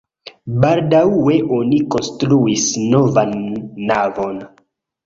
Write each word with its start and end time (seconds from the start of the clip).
Baldaŭe 0.63 1.35
oni 1.59 1.83
konstruis 1.97 2.67
novan 2.89 3.39
navon. 3.93 4.47